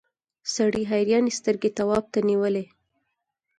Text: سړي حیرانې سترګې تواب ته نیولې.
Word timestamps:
سړي 0.53 0.83
حیرانې 0.91 1.31
سترګې 1.39 1.69
تواب 1.77 2.05
ته 2.13 2.19
نیولې. 2.29 2.65